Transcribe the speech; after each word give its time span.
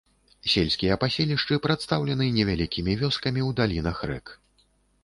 Сельскія 0.53 0.95
паселішчы 1.03 1.59
прадстаўлены 1.65 2.31
невялікімі 2.39 2.97
вёскамі 3.05 3.41
ў 3.47 3.61
далінах 3.63 3.97
рэк. 4.15 4.37